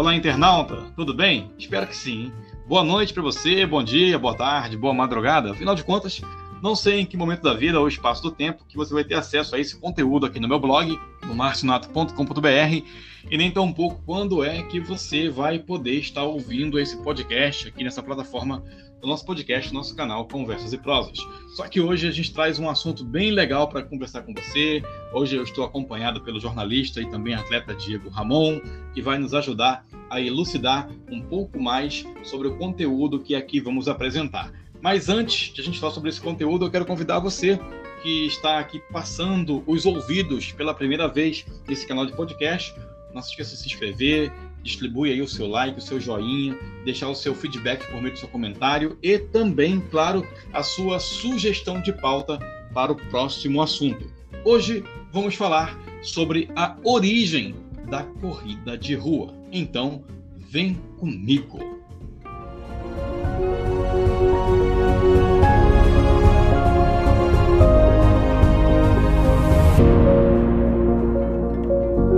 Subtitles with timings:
[0.00, 1.52] Olá, internauta, tudo bem?
[1.58, 2.32] Espero que sim.
[2.66, 5.50] Boa noite para você, bom dia, boa tarde, boa madrugada.
[5.50, 6.22] Afinal de contas,
[6.62, 9.16] não sei em que momento da vida ou espaço do tempo que você vai ter
[9.16, 12.82] acesso a esse conteúdo aqui no meu blog, no marcionato.com.br,
[13.30, 17.84] e nem tão pouco quando é que você vai poder estar ouvindo esse podcast aqui
[17.84, 18.64] nessa plataforma
[19.00, 21.18] do nosso podcast, nosso canal Conversas e Prosas.
[21.56, 24.82] Só que hoje a gente traz um assunto bem legal para conversar com você.
[25.12, 28.60] Hoje eu estou acompanhado pelo jornalista e também atleta Diego Ramon,
[28.92, 33.88] que vai nos ajudar a elucidar um pouco mais sobre o conteúdo que aqui vamos
[33.88, 34.52] apresentar.
[34.82, 37.58] Mas antes de a gente falar sobre esse conteúdo, eu quero convidar você
[38.02, 42.74] que está aqui passando os ouvidos pela primeira vez nesse canal de podcast.
[43.14, 44.32] Não se esqueça de se inscrever,
[44.62, 48.18] distribui aí o seu like, o seu joinha, deixar o seu feedback por meio do
[48.18, 52.38] seu comentário e também, claro, a sua sugestão de pauta
[52.72, 54.10] para o próximo assunto.
[54.44, 57.54] Hoje vamos falar sobre a origem
[57.88, 59.34] da corrida de rua.
[59.52, 60.04] Então,
[60.36, 61.58] vem comigo.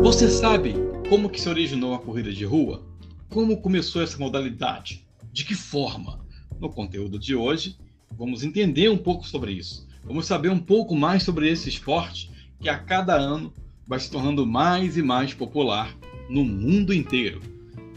[0.02, 0.81] Você sabe
[1.12, 2.80] como que se originou a corrida de rua?
[3.28, 5.06] Como começou essa modalidade?
[5.30, 6.20] De que forma?
[6.58, 7.76] No conteúdo de hoje,
[8.16, 9.86] vamos entender um pouco sobre isso.
[10.06, 13.52] Vamos saber um pouco mais sobre esse esporte que a cada ano
[13.86, 15.94] vai se tornando mais e mais popular
[16.30, 17.42] no mundo inteiro.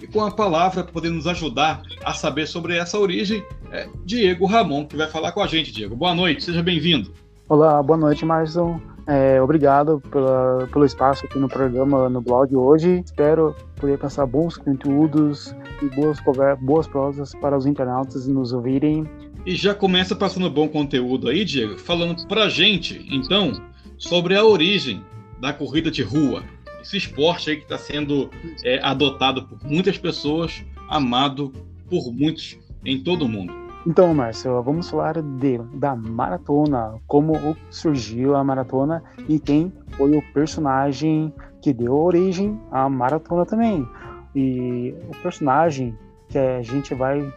[0.01, 3.41] E com a palavra para poder nos ajudar a saber sobre essa origem,
[3.71, 5.71] é Diego Ramon, que vai falar com a gente.
[5.71, 7.13] Diego, boa noite, seja bem-vindo.
[7.47, 8.94] Olá, boa noite, Marson.
[9.07, 13.03] É, obrigado pela, pelo espaço aqui no programa, no blog hoje.
[13.05, 16.17] Espero poder passar bons conteúdos e boas,
[16.59, 19.07] boas prosas para os internautas nos ouvirem.
[19.45, 23.51] E já começa passando bom conteúdo aí, Diego, falando pra gente, então,
[23.95, 25.03] sobre a origem
[25.39, 26.43] da corrida de rua.
[26.81, 28.31] Esse esporte aí que está sendo
[28.63, 31.53] é, adotado por muitas pessoas, amado
[31.87, 33.64] por muitos em todo o mundo.
[33.87, 40.33] Então, Márcio, vamos falar de, da maratona, como surgiu a maratona e quem foi o
[40.33, 41.31] personagem
[41.61, 43.87] que deu origem à maratona também.
[44.35, 45.95] E o personagem
[46.29, 47.31] que a gente vai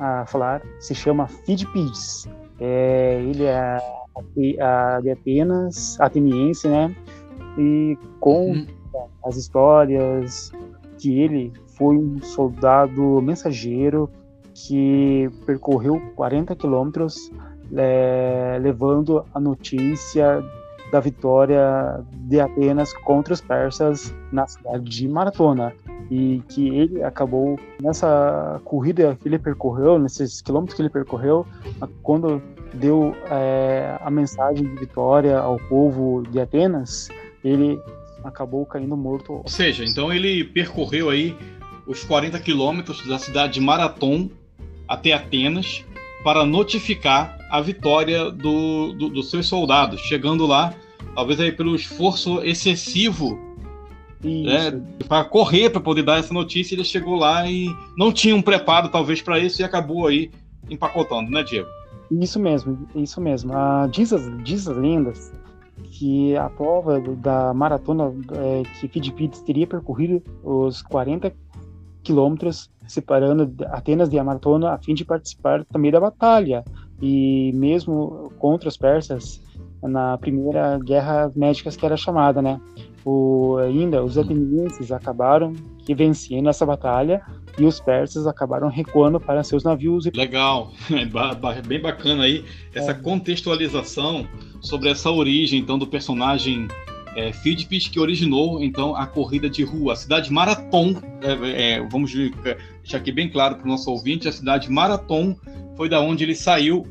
[0.00, 2.28] a, falar se chama Fidpids.
[2.58, 3.78] É, ele é
[4.36, 6.94] de Atenas, ateniense, né?
[7.56, 8.66] E com uhum.
[9.24, 10.52] as histórias
[10.98, 14.10] que ele foi um soldado mensageiro
[14.54, 17.30] que percorreu 40 quilômetros
[17.76, 20.42] é, levando a notícia
[20.92, 25.74] da vitória de Atenas contra os persas na cidade de Maratona
[26.10, 31.46] e que ele acabou nessa corrida que ele percorreu, nesses quilômetros que ele percorreu,
[32.02, 32.40] quando
[32.74, 37.08] deu é, a mensagem de vitória ao povo de Atenas,
[37.42, 37.80] ele
[38.22, 39.34] acabou caindo morto.
[39.34, 41.36] Ou seja, então ele percorreu aí
[41.86, 44.28] os 40 quilômetros da cidade de Marathon
[44.88, 45.84] até Atenas
[46.22, 50.74] para notificar a vitória do, do, dos seus soldados, chegando lá,
[51.14, 53.38] talvez aí pelo esforço excessivo
[54.24, 58.42] né, para correr para poder dar essa notícia, ele chegou lá e não tinha um
[58.42, 60.30] preparo talvez para isso e acabou aí
[60.70, 61.68] empacotando, né, Diego?
[62.10, 63.52] Isso mesmo, isso mesmo.
[63.54, 65.32] Ah, diz, as, diz as lendas
[65.90, 71.32] que a prova da maratona é, que Fidipides teria percorrido os 40
[72.02, 76.64] quilômetros separando Atenas de Amatona a fim de participar também da batalha
[77.00, 79.42] e mesmo contra os persas
[79.82, 82.60] na primeira guerra médicas que era chamada, né?
[83.04, 85.52] O, ainda os atenienses acabaram
[85.84, 87.20] que vencendo essa batalha
[87.58, 90.06] e os persas acabaram recuando para seus navios.
[90.14, 92.44] Legal, é bem bacana aí
[92.74, 92.94] essa é.
[92.94, 94.26] contextualização
[94.60, 96.66] sobre essa origem então do personagem
[97.16, 100.94] é, Fidpis que originou então a corrida de rua, a cidade Marathon.
[101.22, 105.36] É, é, vamos deixar aqui bem claro para o nosso ouvinte: a cidade Marathon
[105.76, 106.86] foi da onde ele saiu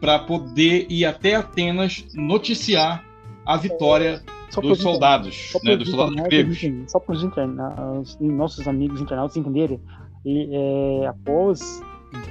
[0.00, 3.04] para poder ir até Atenas noticiar
[3.44, 4.22] a vitória
[4.62, 6.58] dos soldados, né, dos soldados gregos.
[6.88, 9.80] Só para os internautas, nossos amigos internautas entenderem,
[10.24, 11.82] e, é, após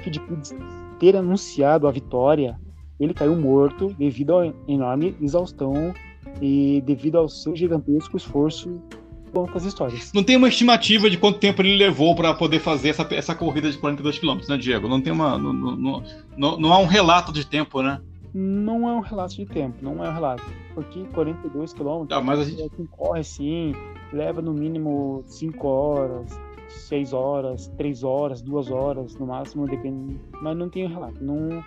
[0.02, 0.54] Fidpides
[0.98, 2.58] ter anunciado a vitória,
[2.98, 5.94] ele caiu morto devido à enorme exaustão
[6.40, 8.80] e devido ao seu gigantesco esforço
[9.32, 10.12] conta as histórias.
[10.12, 13.70] Não tem uma estimativa de quanto tempo ele levou para poder fazer essa, essa corrida
[13.70, 14.88] de 42 km, né, Diego?
[14.88, 15.38] Não tem uma.
[15.38, 16.02] Não, não,
[16.36, 18.00] não, não há um relato de tempo, né?
[18.32, 20.44] Não é um relato de tempo, não é um relato.
[20.74, 22.68] Porque 42 km, ah, mas a gente...
[22.70, 23.74] quem corre assim,
[24.12, 30.16] leva no mínimo 5 horas, 6 horas, 3 horas, 2 horas, no máximo, depende.
[30.40, 31.22] Mas não tem um relato.
[31.22, 31.64] Não,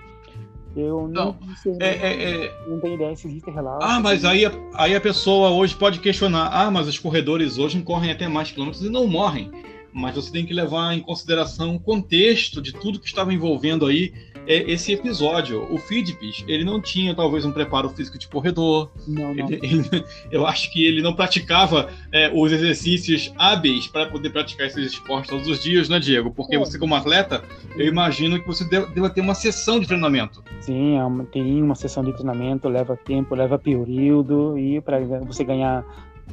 [0.75, 1.35] eu não,
[1.65, 2.53] não, é, é, é...
[2.67, 3.83] não tenho ideia se existe relato.
[3.85, 4.43] Ah, mas aí,
[4.73, 8.83] aí a pessoa hoje pode questionar: ah, mas os corredores hoje correm até mais quilômetros
[8.83, 9.51] e não morrem.
[9.93, 14.13] Mas você tem que levar em consideração o contexto de tudo que estava envolvendo aí
[14.47, 15.71] é, esse episódio.
[15.73, 18.91] O Fidpis, ele não tinha talvez um preparo físico de corredor.
[19.07, 19.49] Não, não.
[19.49, 24.67] Ele, ele, eu acho que ele não praticava é, os exercícios hábeis para poder praticar
[24.67, 26.31] esses esportes todos os dias, né, Diego?
[26.31, 26.59] Porque é.
[26.59, 27.43] você, como atleta,
[27.75, 30.43] eu imagino que você deva ter uma sessão de treinamento.
[30.59, 35.85] Sim, é tem uma sessão de treinamento, leva tempo, leva período, e para você ganhar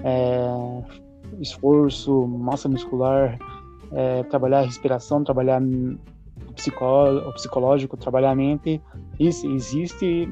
[0.03, 1.01] é,
[1.41, 3.39] esforço, massa muscular,
[3.93, 8.81] é, trabalhar a respiração, trabalhar o psicológico, trabalhar a mente.
[9.19, 10.29] Isso, existe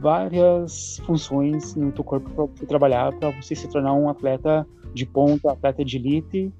[0.00, 5.06] várias funções no teu corpo para você trabalhar para você se tornar um atleta de
[5.06, 6.52] ponta, atleta de elite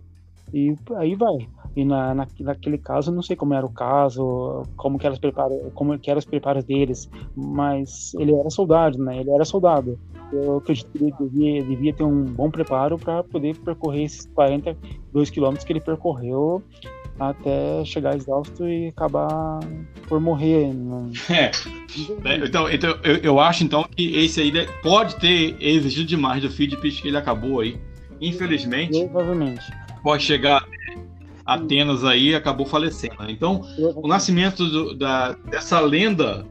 [0.52, 1.46] e aí vai.
[1.76, 5.18] E na, na, naquele caso, não sei como era o caso, como que, era os
[5.18, 9.20] preparos, como que eram os preparos deles, mas ele era soldado, né?
[9.20, 9.98] Ele era soldado.
[10.32, 15.30] Eu acredito que ele devia, devia ter um bom preparo para poder percorrer esses 42
[15.30, 16.62] quilômetros que ele percorreu
[17.18, 19.60] até chegar exausto e acabar
[20.08, 20.72] por morrer.
[20.72, 21.12] Né?
[21.30, 21.50] É.
[22.44, 26.76] Então, então eu, eu, acho então que esse aí pode ter exigido demais do feed
[26.76, 27.78] que ele acabou aí.
[28.20, 28.98] Infelizmente.
[29.04, 29.64] Provavelmente.
[30.02, 30.66] Pode chegar
[31.44, 33.28] Atenas aí acabou falecendo.
[33.28, 33.62] Então,
[33.96, 36.46] o nascimento do, da, dessa lenda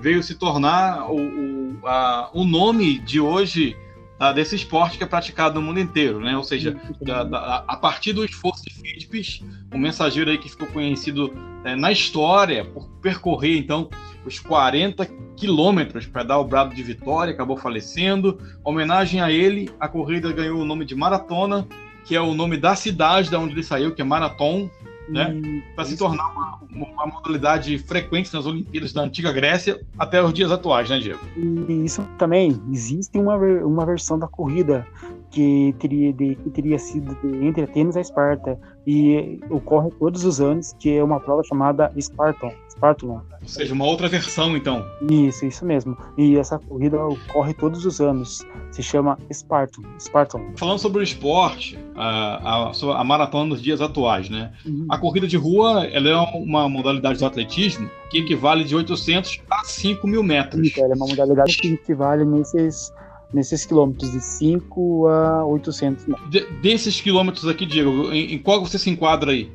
[0.00, 3.76] veio se tornar o, o, a, o nome de hoje
[4.20, 6.36] uh, desse esporte que é praticado no mundo inteiro, né?
[6.36, 9.42] Ou seja, da, da, a partir do esforço de Fitbis,
[9.72, 11.32] o mensageiro aí que ficou conhecido
[11.64, 13.88] é, na história por percorrer então
[14.24, 15.06] os 40
[15.36, 18.38] quilômetros para dar o brado de vitória, acabou falecendo.
[18.64, 21.66] Homenagem a ele, a corrida ganhou o nome de maratona,
[22.08, 24.70] que é o nome da cidade da onde ele saiu, que é Marathon,
[25.10, 25.62] né?
[25.74, 30.50] Para se tornar uma, uma, modalidade frequente nas Olimpíadas da antiga Grécia até os dias
[30.50, 31.20] atuais, né, Diego?
[31.36, 34.86] E isso também existe uma, uma versão da corrida
[35.30, 40.40] que teria, de, que teria sido de, entre Atenas e Esparta e ocorre todos os
[40.40, 43.06] anos, que é uma prova chamada Spartan, Spartan.
[43.08, 44.86] Ou seja, uma outra versão, então.
[45.10, 45.96] Isso, isso mesmo.
[46.16, 48.46] E essa corrida ocorre todos os anos.
[48.70, 49.82] Se chama Spartan.
[49.98, 50.40] Spartan.
[50.56, 54.52] Falando sobre o esporte, a, a, a maratona nos dias atuais, né?
[54.64, 54.86] Uhum.
[54.88, 59.64] A corrida de rua ela é uma modalidade de atletismo que equivale de 800 a
[59.64, 60.66] 5 mil metros.
[60.66, 62.92] Isso, ela é uma modalidade que equivale nesses
[63.32, 66.30] nesses quilômetros de 5 a 800 metros.
[66.30, 69.50] De, desses quilômetros aqui, Diego, em, em, qual você se enquadra aí?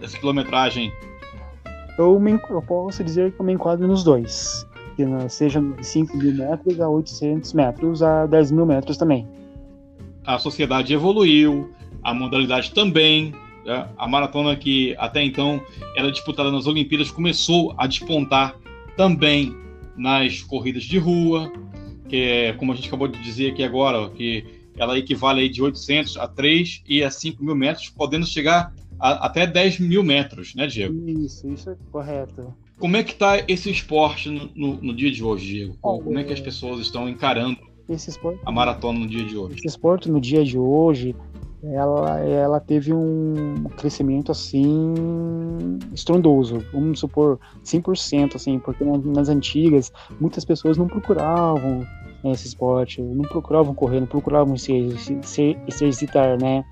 [0.00, 0.90] Dessa quilometragem?
[1.98, 4.64] Eu, me, eu posso dizer que eu me enquadro nos dois.
[4.94, 9.26] Que seja 5 mil metros a 800 metros a 10 mil metros também.
[10.24, 11.70] A sociedade evoluiu,
[12.02, 13.34] a modalidade também.
[13.66, 13.88] Né?
[13.98, 15.60] A maratona que até então
[15.96, 18.56] era disputada nas Olimpíadas começou a despontar
[18.96, 19.54] também
[19.96, 21.52] nas corridas de rua,
[22.08, 24.44] que é, como a gente acabou de dizer aqui agora, que
[24.76, 29.46] ela equivale de 800 a 3 e a 5 mil metros, podendo chegar a, até
[29.46, 31.08] 10 mil metros, né, Diego?
[31.08, 32.54] Isso, isso é correto.
[32.78, 35.76] Como é que está esse esporte no, no, no, dia de hoje, Diego?
[35.80, 37.58] Como é que as pessoas estão encarando
[37.88, 39.56] esporte, a maratona no dia de hoje?
[39.56, 41.16] Esse esporte no dia de hoje,
[41.62, 44.94] ela, ela teve um crescimento assim
[45.92, 51.84] estrondoso, vamos supor 100%, assim, porque nas antigas muitas pessoas não procuravam
[52.24, 56.64] esse esporte, não procuravam correr, não procuravam se, se, se exercitar, né?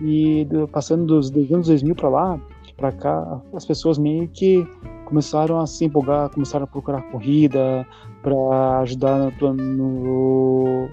[0.00, 2.40] E do, passando dos, dos anos 2000 para lá,
[2.76, 4.66] para cá, as pessoas meio que
[5.04, 7.86] começaram a se empolgar, começaram a procurar corrida
[8.22, 10.88] para ajudar no, no,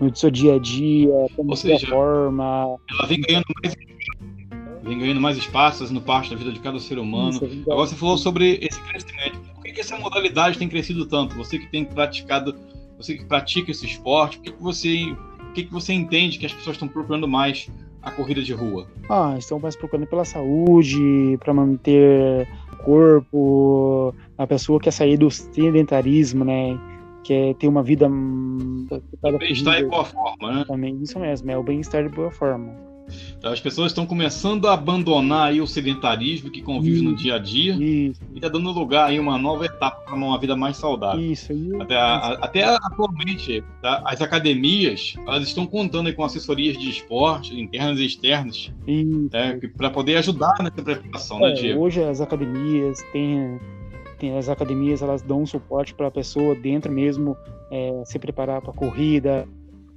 [0.00, 2.76] no, seu dia a dia, Ou seja, forma.
[2.90, 3.74] Ela vem ganhando mais
[4.82, 7.30] vem ganhando mais espaços no parte da vida de cada ser humano.
[7.30, 9.38] Isso, é Agora você falou sobre esse crescimento.
[9.54, 11.36] Por que, que essa modalidade tem crescido tanto?
[11.36, 12.54] Você que tem praticado
[13.00, 16.44] você que pratica esse esporte, o que, que você, o que, que você entende que
[16.44, 17.70] as pessoas estão procurando mais
[18.02, 18.86] a corrida de rua?
[19.08, 25.30] Ah, estão mais procurando pela saúde, para manter o corpo, a pessoa quer sair do
[25.30, 26.78] sedentarismo, né?
[27.24, 28.08] Quer ter uma vida.
[29.38, 30.64] Bem-estar e boa forma, né?
[30.66, 32.89] Também, isso mesmo, é o bem-estar de boa forma.
[33.38, 37.36] Então, as pessoas estão começando a abandonar aí o sedentarismo que convive isso, no dia
[37.36, 38.20] a dia isso.
[38.32, 41.20] e está dando lugar aí uma nova etapa para uma vida mais saudável.
[41.20, 41.52] Isso.
[41.80, 44.02] Até, a, até atualmente, tá?
[44.04, 48.72] as academias elas estão contando com assessorias de esporte internas e externas
[49.32, 49.60] né?
[49.76, 51.80] para poder ajudar nessa preparação, né, é, né, Diego?
[51.80, 53.58] Hoje as academias têm
[54.18, 57.36] tem as academias elas dão um suporte para a pessoa dentro mesmo
[57.70, 59.48] é, se preparar para a corrida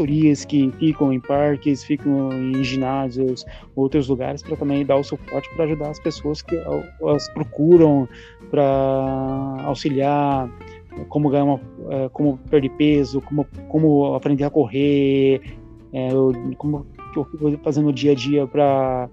[0.03, 3.45] assessorias que ficam em parques, ficam em ginásios,
[3.75, 6.55] outros lugares, para também dar o suporte para ajudar as pessoas que
[7.07, 8.07] as procuram
[8.49, 8.63] para
[9.65, 10.49] auxiliar
[11.09, 15.41] como ganhar uma, é, como perder peso, como, como aprender a correr,
[15.91, 16.09] é,
[16.57, 16.85] como
[17.63, 19.09] fazendo no dia a dia para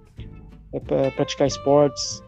[0.73, 2.23] é, praticar esportes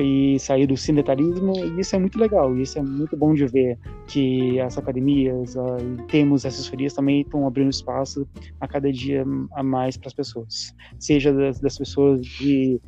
[0.00, 3.78] e sair do sedentarismo, e isso é muito legal, isso é muito bom de ver
[4.06, 8.26] que as academias uh, temos assessorias também estão abrindo espaço
[8.60, 12.80] a cada dia a mais para as pessoas, seja das, das pessoas de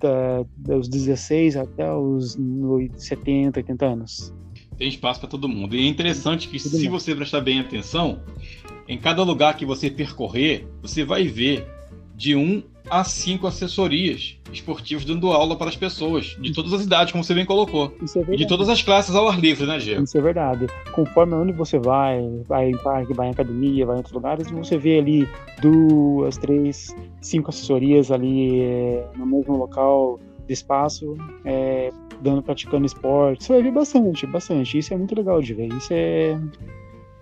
[0.00, 2.36] da, dos 16 até os
[2.96, 4.34] 70, 80 anos.
[4.76, 5.76] Tem espaço para todo mundo.
[5.76, 8.22] E é interessante que, se você prestar bem atenção,
[8.88, 11.66] em cada lugar que você percorrer, você vai ver
[12.16, 17.12] de um a cinco assessorias esportivas dando aula para as pessoas, de todas as idades,
[17.12, 17.94] como você bem colocou.
[18.28, 20.00] É de todas as classes ao ar livre, né, Gê?
[20.00, 20.66] Isso é verdade.
[20.92, 24.76] Conforme onde você vai, vai em parque, vai em academia, vai em outros lugares, você
[24.76, 25.28] vê ali
[25.62, 33.44] duas, três, cinco assessorias ali é, no mesmo local de espaço, é, dando, praticando esporte.
[33.44, 34.78] Você vai ver bastante, bastante.
[34.78, 35.68] Isso é muito legal de ver.
[35.72, 36.38] Isso é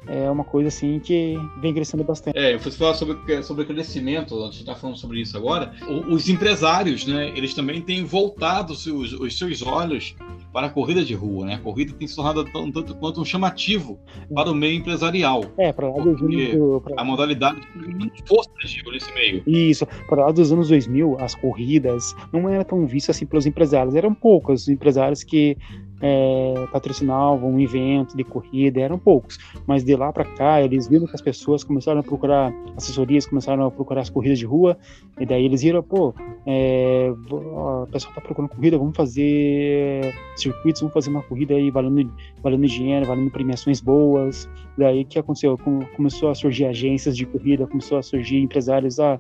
[0.09, 2.37] é uma coisa assim que vem crescendo bastante.
[2.39, 5.73] É, você fala sobre, sobre crescimento, a gente está falando sobre isso agora.
[6.09, 10.15] Os empresários, né, eles também têm voltado os seus, os seus olhos
[10.53, 11.55] para a corrida de rua, né?
[11.55, 13.99] A corrida tem se tornado tanto quanto um chamativo
[14.35, 15.45] para o meio empresarial.
[15.59, 16.95] É, para lá dos anos, pra...
[16.97, 19.43] a modalidade tem força digo, nesse meio.
[19.47, 23.95] Isso, para lá dos anos 2000, as corridas não eram tão vistas assim pelos empresários,
[23.95, 25.57] eram poucos os empresários que
[26.01, 29.39] é, patrocinavam um evento de corrida, eram poucos.
[29.67, 33.65] Mas de lá para cá, eles viram que as pessoas começaram a procurar assessorias, começaram
[33.65, 34.79] a procurar as corridas de rua,
[35.19, 36.15] e daí eles viram, pô,
[36.47, 42.13] é, o pessoal tá procurando corrida, vamos fazer circuitos, vamos fazer uma corrida aí valendo,
[42.43, 44.49] valendo dinheiro, valendo premiações boas.
[44.77, 45.59] Daí que aconteceu?
[45.97, 49.19] Começou a surgir agências de corrida, começou a surgir empresários ah,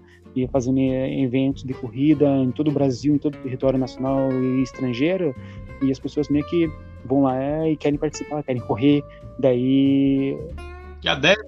[0.52, 5.34] fazendo eventos de corrida em todo o Brasil, em todo o território nacional e estrangeiro
[5.82, 6.70] e as pessoas meio que
[7.04, 9.02] vão lá e querem participar, querem correr,
[9.38, 10.36] daí
[11.00, 11.44] que aderem,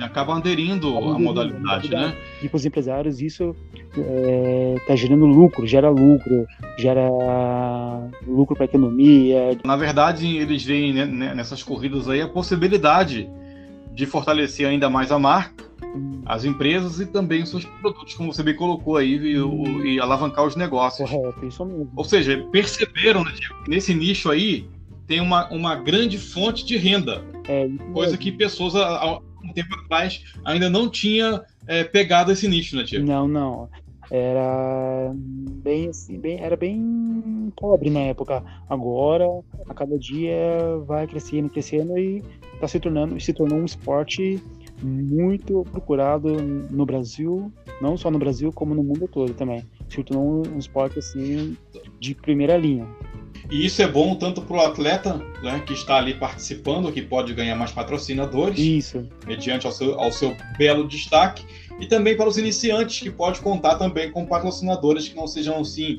[0.00, 2.14] acabam aderindo à modalidade, né?
[2.42, 3.54] E para os empresários isso
[3.90, 6.44] está é, tá gerando lucro, gera lucro,
[6.76, 7.08] gera
[8.26, 9.56] lucro para a economia.
[9.64, 13.30] Na verdade, eles veem né, nessas corridas aí a possibilidade
[13.92, 15.64] de fortalecer ainda mais a marca,
[16.26, 20.00] as empresas e também os seus produtos, como você bem colocou aí, e, o, e
[20.00, 21.08] alavancar os negócios.
[21.08, 21.90] Correto, isso mesmo.
[21.94, 24.66] Ou seja, perceberam né, que nesse nicho aí
[25.06, 30.24] tem uma, uma grande fonte de renda, é, coisa que pessoas há um tempo atrás
[30.44, 33.06] ainda não tinha é, pegado esse nicho, né, Tiago?
[33.06, 33.68] Não, não
[34.10, 38.44] era bem assim, bem, era bem pobre na época.
[38.68, 39.24] Agora,
[39.68, 40.36] a cada dia
[40.86, 42.22] vai crescendo, crescendo e
[42.54, 44.42] está se tornando, se tornou um esporte
[44.82, 49.64] muito procurado no Brasil, não só no Brasil, como no mundo todo também.
[49.88, 51.56] Se tornou um esporte assim
[52.00, 52.86] de primeira linha.
[53.50, 57.34] E isso é bom tanto para o atleta né, que está ali participando, que pode
[57.34, 59.06] ganhar mais patrocinadores, isso.
[59.26, 61.44] mediante ao seu, ao seu belo destaque,
[61.78, 65.98] e também para os iniciantes, que pode contar também com patrocinadores que não sejam assim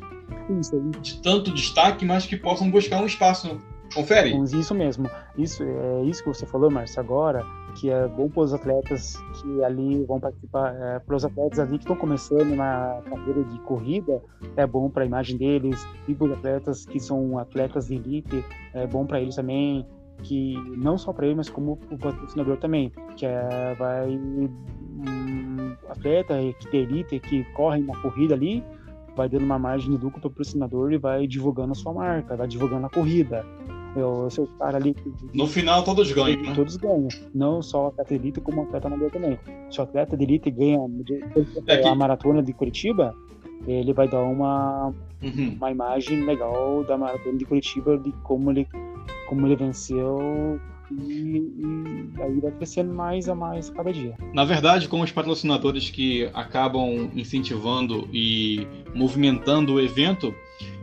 [0.59, 0.79] isso.
[1.01, 3.59] de tanto destaque, mas que possam buscar um espaço.
[3.93, 4.35] Confere?
[4.59, 5.09] Isso mesmo.
[5.37, 9.63] Isso é isso que você falou, Márcio, agora, que é bom para os atletas que
[9.63, 14.21] ali vão participar, é, para os atletas ali que estão começando na carreira de corrida,
[14.55, 18.43] é bom para a imagem deles, e para os atletas que são atletas de elite,
[18.73, 19.85] é bom para eles também,
[20.23, 26.35] que não só para eles, mas como o patrocinador também, que é, vai um atleta
[26.59, 28.63] que tem elite, que corre na corrida ali,
[29.15, 32.35] vai dando uma margem de lucro para o patrocinador e vai divulgando a sua marca,
[32.35, 33.45] vai divulgando a corrida.
[34.03, 34.95] O seu cara ali.
[35.33, 36.53] No final, todos ganham, né?
[36.55, 37.07] Todos ganham.
[37.33, 39.39] Não só o atleta de elite, como o atleta amador também.
[39.69, 40.79] Se o atleta de elite ganha
[41.67, 43.15] é a maratona de Curitiba,
[43.67, 45.55] ele vai dar uma, uhum.
[45.57, 48.67] uma imagem legal da maratona de Curitiba, de como ele,
[49.27, 50.59] como ele venceu
[50.91, 54.15] e, e, aí vai crescendo mais a mais cada dia.
[54.33, 60.33] Na verdade, com os patrocinadores que acabam incentivando e movimentando o evento,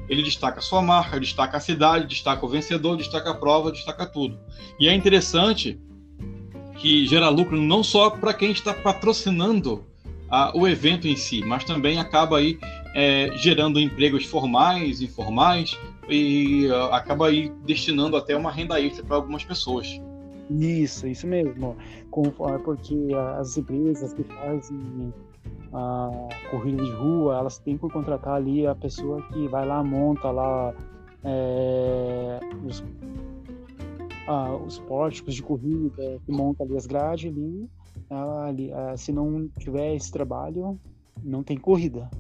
[0.09, 4.07] ele destaca a sua marca, destaca a cidade, destaca o vencedor, destaca a prova, destaca
[4.07, 4.39] tudo.
[4.79, 5.81] E é interessante
[6.77, 9.85] que gera lucro não só para quem está patrocinando
[10.29, 12.59] a, o evento em si, mas também acaba aí
[12.95, 15.79] é, gerando empregos formais, informais,
[16.09, 20.01] e acaba aí destinando até uma renda extra para algumas pessoas.
[20.51, 21.77] Isso, isso mesmo.
[22.11, 22.97] Porque
[23.39, 25.13] as empresas que fazem
[25.73, 30.31] a corrida de rua, elas têm por contratar ali a pessoa que vai lá, monta
[30.31, 30.75] lá
[31.25, 32.85] é, os,
[34.67, 37.69] os pórticos de corrida, que monta ali as grades ali.
[38.11, 40.79] Ali ah, se não tiver esse trabalho,
[41.23, 42.11] não tem corrida.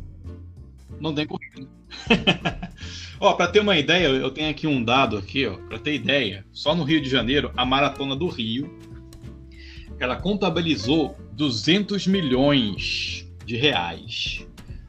[1.00, 1.68] Não tem corrida.
[3.20, 6.46] ó, para ter uma ideia, eu tenho aqui um dado aqui, ó, para ter ideia.
[6.52, 8.70] Só no Rio de Janeiro, a maratona do Rio,
[9.98, 14.46] ela contabilizou 200 milhões de reais.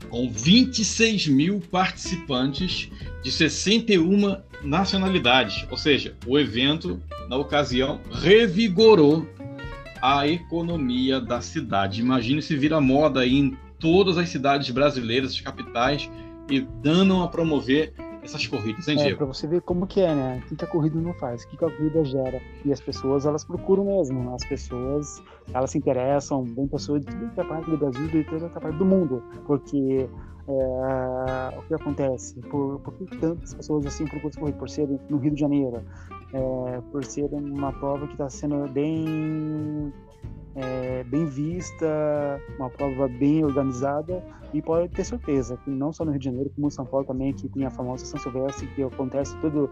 [0.10, 2.89] com 26 mil participantes
[3.24, 5.65] de 61 nacionalidades.
[5.72, 9.27] Ou seja, o evento, na ocasião, revigorou
[10.01, 12.01] a economia da cidade.
[12.01, 16.10] Imagine se vira moda aí em todas as cidades brasileiras, as capitais,
[16.50, 19.17] e dando a promover essas corridas, hein, é, Diego?
[19.17, 20.43] Para você ver como que é, né?
[20.51, 22.41] O que a corrida não faz, o que a corrida gera.
[22.65, 24.33] E as pessoas, elas procuram mesmo.
[24.33, 25.21] As pessoas,
[25.53, 29.23] elas se interessam, vem pessoas de toda parte do Brasil, de toda parte do mundo.
[29.45, 30.07] Porque
[30.47, 32.39] é, o que acontece?
[32.41, 34.53] Por, por que tantas pessoas assim procuram correr?
[34.53, 35.81] Por ser no Rio de Janeiro,
[36.33, 39.93] é, por ser uma prova que está sendo bem
[40.55, 46.12] é, bem vista, uma prova bem organizada e pode ter certeza que não só no
[46.12, 48.83] Rio de Janeiro, como em São Paulo também, que tem a famosa São Silvestre, que
[48.83, 49.69] acontece todo,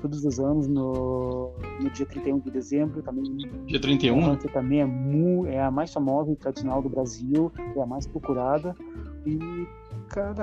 [0.00, 3.02] todos os anos no, no dia 31 de dezembro.
[3.02, 3.24] Também,
[3.66, 4.36] dia 31?
[4.36, 8.74] Também é, mu, é a mais famosa e tradicional do Brasil, é a mais procurada.
[9.26, 9.38] E
[10.08, 10.42] cada...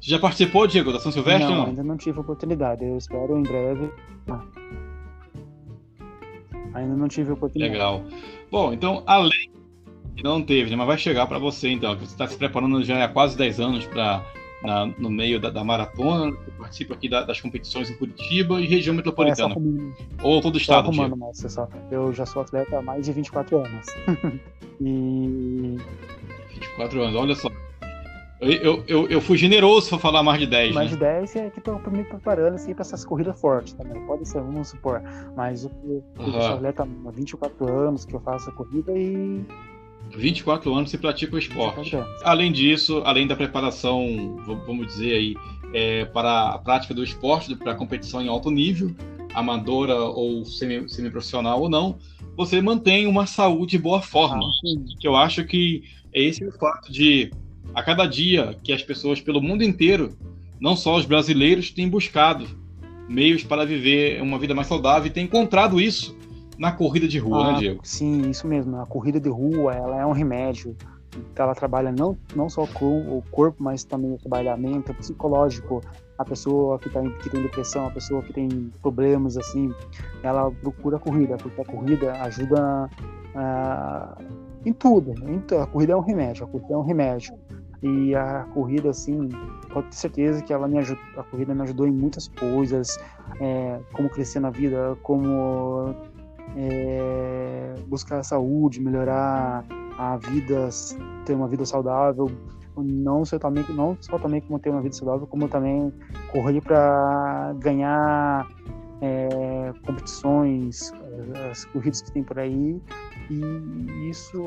[0.00, 1.50] Já participou, Diego, da São Silvestre?
[1.50, 1.66] Não, não?
[1.66, 2.84] ainda não tive oportunidade.
[2.84, 3.90] Eu espero em breve.
[4.28, 4.44] Ah.
[6.74, 7.72] Ainda não tive oportunidade.
[7.72, 8.04] Legal.
[8.50, 9.50] Bom, então, além
[10.22, 13.04] não teve, né, mas vai chegar para você então, que você está se preparando já
[13.04, 14.24] há quase 10 anos para
[14.96, 19.54] no meio da, da maratona, participa aqui da, das competições em Curitiba e região metropolitana.
[19.54, 20.88] É, Ou todo o estado.
[20.88, 23.86] Arrumando, mas, só, eu já sou atleta há mais de 24 anos.
[24.80, 25.76] e
[26.48, 27.50] 24 anos, olha só.
[28.40, 30.74] Eu, eu, eu fui generoso para falar mais de 10.
[30.74, 30.96] Mais né?
[30.96, 34.00] de 10 é que estou me preparando assim, para essas corridas fortes também.
[34.06, 35.02] Pode ser, vamos supor.
[35.36, 36.32] Mas eu, eu uhum.
[36.32, 39.44] sou atleta há 24 anos que eu faço a corrida e.
[40.10, 41.96] 24 anos você pratica o esporte.
[42.22, 44.36] Além disso, além da preparação,
[44.66, 45.34] vamos dizer aí,
[45.72, 48.94] é, para a prática do esporte, para a competição em alto nível,
[49.32, 51.96] amadora ou semi-profissional ou não,
[52.36, 54.44] você mantém uma saúde e boa forma.
[54.44, 57.30] Ah, que eu acho que é esse o fato de
[57.74, 60.16] a cada dia que as pessoas pelo mundo inteiro,
[60.60, 62.46] não só os brasileiros, têm buscado
[63.08, 66.16] meios para viver uma vida mais saudável e têm encontrado isso
[66.58, 67.80] na corrida de rua, né, ah, né, Diego?
[67.82, 68.76] Sim, isso mesmo.
[68.80, 70.76] A corrida de rua, ela é um remédio.
[71.36, 75.80] Ela trabalha não, não só com o corpo, mas também o trabalhamento psicológico.
[76.16, 78.48] A pessoa que, tá, que tem depressão, a pessoa que tem
[78.80, 79.72] problemas, assim,
[80.22, 82.88] ela procura a corrida, porque a corrida ajuda
[83.34, 84.24] uh,
[84.64, 85.14] em tudo.
[85.60, 87.34] A corrida é um remédio, a corrida é um remédio.
[87.84, 89.28] E a corrida, assim,
[89.70, 92.98] pode ter certeza que ela me ajudou, a corrida me ajudou em muitas coisas,
[93.38, 95.94] é, como crescer na vida, como
[96.56, 99.66] é, buscar a saúde, melhorar
[99.98, 100.70] a vida,
[101.26, 102.30] ter uma vida saudável,
[102.74, 105.92] não só também, não só também como ter uma vida saudável, como também
[106.32, 108.48] correr para ganhar
[109.02, 110.90] é, competições,
[111.50, 112.80] as corridas que tem por aí,
[113.30, 114.42] e isso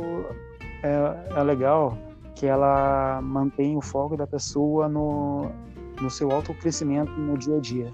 [0.82, 1.96] é, é legal
[2.40, 5.50] que ela mantém o foco da pessoa no,
[6.00, 7.94] no seu autocrescimento no dia a dia.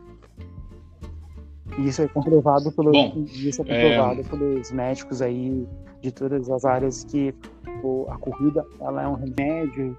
[1.77, 4.23] E isso é comprovado, pelo, Bom, isso é comprovado é...
[4.23, 5.65] pelos médicos aí
[6.01, 7.33] de todas as áreas que
[8.09, 9.97] a corrida ela é um remédio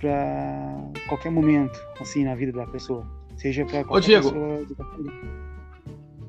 [0.00, 3.04] para qualquer momento assim na vida da pessoa,
[3.36, 4.66] seja para qualquer Ô, Diego, pessoa.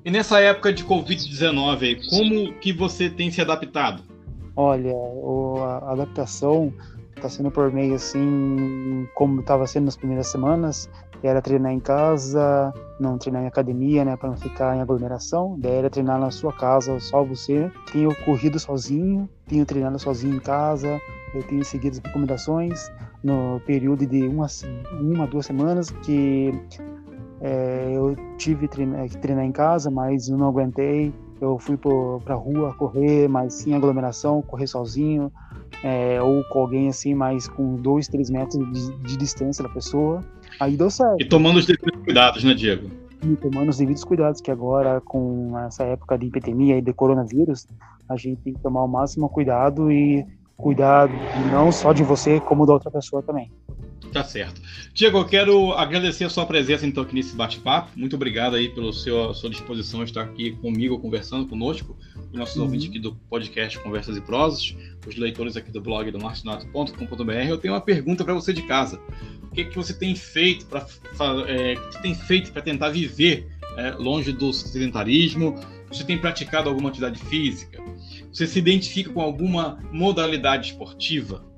[0.04, 4.02] E nessa época de Covid-19, como que você tem se adaptado?
[4.56, 4.94] Olha,
[5.84, 6.74] a adaptação
[7.20, 10.90] está sendo por meio assim, como estava sendo nas primeiras semanas,
[11.22, 15.58] era treinar em casa, não treinar em academia, né, para não ficar em aglomeração.
[15.60, 17.70] Daí era treinar na sua casa, só você.
[17.92, 21.00] Tenho corrido sozinho, tenho treinado sozinho em casa.
[21.34, 22.92] Eu tenho seguido as recomendações
[23.24, 24.48] no período de uma,
[25.00, 26.52] uma duas semanas que
[27.42, 31.14] é, eu tive que treinar, treinar em casa, mas não aguentei.
[31.42, 35.32] Eu fui para a rua correr, mas sem aglomeração, correr sozinho
[35.84, 40.24] é, ou com alguém assim, mais com dois, três metros de, de, distância da pessoa,
[40.60, 41.22] aí deu certo.
[41.22, 42.90] E tomando os devidos cuidados, né, Diego?
[43.24, 47.68] E tomando os devidos cuidados, que agora, com essa época de epidemia e de coronavírus,
[48.08, 50.26] a gente tem que tomar o máximo cuidado e
[50.58, 51.10] cuidar
[51.52, 53.52] não só de você, como da outra pessoa também.
[54.12, 54.60] Tá certo.
[54.94, 57.92] Diego, eu quero agradecer a sua presença então aqui nesse bate-papo.
[57.96, 62.56] Muito obrigado aí pela sua, sua disposição de estar aqui comigo, conversando conosco, os nossos
[62.56, 62.64] uhum.
[62.64, 64.76] ouvintes aqui do podcast Conversas e Prosas,
[65.08, 67.32] os leitores aqui do blog do martinato.com.br.
[67.48, 69.00] Eu tenho uma pergunta para você de casa.
[69.44, 70.88] O que, que você tem feito para
[71.48, 75.56] é, tem feito para tentar viver é, longe do sedentarismo?
[75.88, 77.82] Você tem praticado alguma atividade física?
[78.32, 81.49] Você se identifica com alguma modalidade esportiva?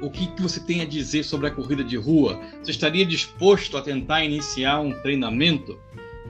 [0.00, 2.40] O que, que você tem a dizer sobre a corrida de rua?
[2.62, 5.78] Você estaria disposto a tentar iniciar um treinamento?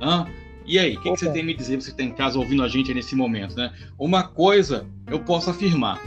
[0.00, 0.26] Hã?
[0.64, 1.80] E aí, o que, que, você tem a me dizer?
[1.80, 3.72] Você está em casa ouvindo a gente nesse momento, né?
[3.98, 5.98] Uma coisa eu posso afirmar,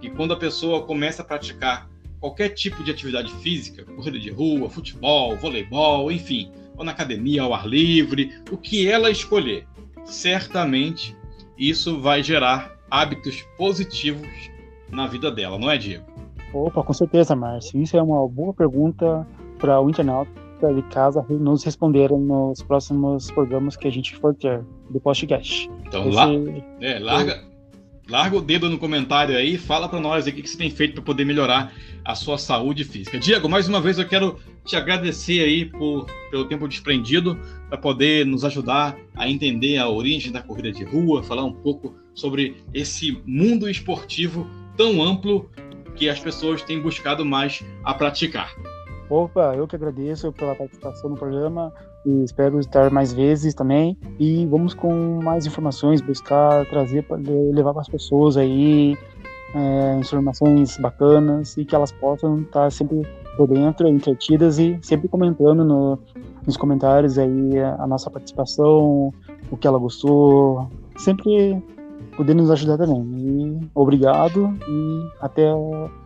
[0.00, 1.88] que quando a pessoa começa a praticar
[2.20, 7.54] qualquer tipo de atividade física, corrida de rua, futebol, voleibol, enfim, ou na academia ao
[7.54, 9.66] ar livre, o que ela escolher,
[10.04, 11.16] certamente
[11.56, 14.28] isso vai gerar hábitos positivos
[14.90, 16.04] na vida dela, não é, Diego?
[16.52, 17.80] Opa, com certeza, Márcio.
[17.80, 19.26] Isso é uma boa pergunta
[19.58, 20.30] para o internauta
[20.74, 25.68] de casa nos responderem nos próximos programas que a gente for ter do podcast.
[25.86, 26.16] Então, Esse...
[26.16, 26.28] lá,
[26.80, 27.42] é, larga,
[28.08, 31.02] larga o dedo no comentário aí, fala para nós o que você tem feito para
[31.02, 31.72] poder melhorar
[32.04, 33.18] a sua saúde física.
[33.18, 37.36] Diego, mais uma vez eu quero te agradecer aí por, pelo tempo desprendido
[37.68, 41.94] para poder nos ajudar a entender a origem da corrida de rua, falar um pouco
[42.14, 45.50] sobre esse mundo esportivo tão amplo
[45.94, 48.54] que as pessoas têm buscado mais a praticar.
[49.10, 51.72] Opa, eu que agradeço pela participação no programa
[52.06, 53.96] e espero estar mais vezes também.
[54.18, 57.04] E vamos com mais informações, buscar trazer,
[57.52, 58.96] levar para as pessoas aí
[59.54, 63.02] é, informações bacanas e que elas possam estar sempre
[63.36, 65.98] por dentro, entretidas e sempre comentando no,
[66.46, 69.12] nos comentários aí a, nossa participação,
[69.50, 71.62] o que ela gostou, sempre
[72.16, 73.02] poder nos ajudar também.
[73.16, 73.41] E
[73.74, 75.48] obrigado e até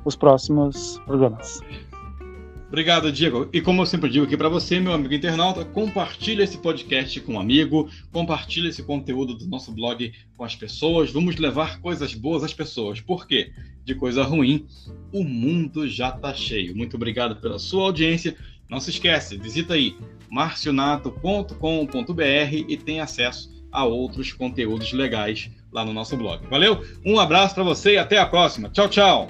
[0.05, 1.61] os próximos programas.
[2.69, 3.49] Obrigado, Diego.
[3.53, 7.35] E como eu sempre digo aqui para você, meu amigo internauta, compartilhe esse podcast com
[7.35, 11.13] um amigo, compartilhe esse conteúdo do nosso blog com as pessoas.
[11.13, 13.01] Vamos levar coisas boas às pessoas.
[13.01, 13.53] Por quê?
[13.85, 14.67] De coisa ruim,
[15.13, 16.77] o mundo já está cheio.
[16.77, 18.37] Muito obrigado pela sua audiência.
[18.69, 19.97] Não se esquece, visita aí
[20.29, 26.41] marcionato.com.br e tem acesso a outros conteúdos legais lá no nosso blog.
[26.49, 26.83] Valeu?
[27.05, 28.71] Um abraço para você e até a próxima.
[28.71, 29.29] Tchau, tchau.